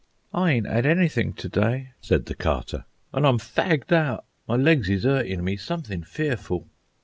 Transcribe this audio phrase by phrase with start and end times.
[0.33, 2.85] "I ain't 'ad anything to day," said the Carter.
[3.13, 4.25] "An' I'm fagged out.
[4.47, 6.67] My legs is hurtin' me something fearful."